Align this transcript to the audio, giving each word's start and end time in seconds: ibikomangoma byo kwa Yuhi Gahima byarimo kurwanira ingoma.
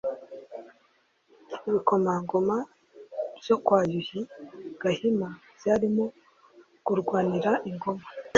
ibikomangoma 1.67 2.57
byo 3.41 3.55
kwa 3.65 3.79
Yuhi 3.91 4.19
Gahima 4.81 5.29
byarimo 5.57 6.05
kurwanira 6.85 7.51
ingoma. 7.69 8.05